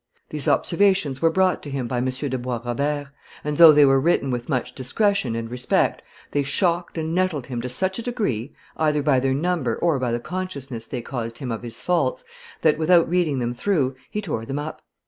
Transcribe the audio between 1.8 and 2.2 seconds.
by M.